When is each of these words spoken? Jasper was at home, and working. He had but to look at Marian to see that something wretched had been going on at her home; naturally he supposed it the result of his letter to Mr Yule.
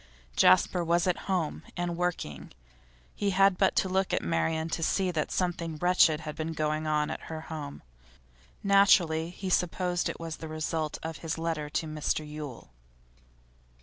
Jasper 0.35 0.83
was 0.83 1.05
at 1.05 1.27
home, 1.29 1.61
and 1.77 1.95
working. 1.95 2.53
He 3.13 3.29
had 3.29 3.55
but 3.59 3.75
to 3.75 3.87
look 3.87 4.11
at 4.13 4.23
Marian 4.23 4.67
to 4.69 4.81
see 4.81 5.11
that 5.11 5.29
something 5.31 5.77
wretched 5.77 6.21
had 6.21 6.35
been 6.35 6.53
going 6.53 6.87
on 6.87 7.11
at 7.11 7.29
her 7.29 7.41
home; 7.41 7.83
naturally 8.63 9.29
he 9.29 9.51
supposed 9.51 10.09
it 10.09 10.17
the 10.17 10.47
result 10.47 10.97
of 11.03 11.17
his 11.17 11.37
letter 11.37 11.69
to 11.69 11.85
Mr 11.85 12.27
Yule. 12.27 12.71